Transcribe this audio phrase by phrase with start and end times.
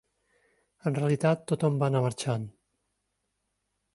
[0.91, 2.47] En realitat tothom va anar marxant.